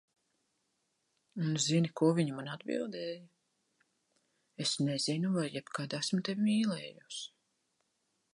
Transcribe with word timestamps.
Un 1.47 1.59
zini, 1.65 1.91
ko 2.01 2.09
viņa 2.19 2.37
man 2.37 2.49
atbildēja, 2.53 3.19
"Es 4.67 4.73
nezinu, 4.89 5.35
vai 5.37 5.45
jebkad 5.59 5.97
esmu 6.01 6.25
tevi 6.31 6.49
mīlējusi." 6.49 7.25